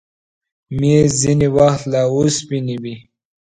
مېز 0.79 1.09
ځینې 1.21 1.47
وخت 1.57 1.83
له 1.91 2.01
اوسپنې 2.13 2.75
وي. 2.83 2.95